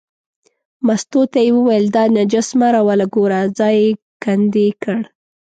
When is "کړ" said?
4.81-4.99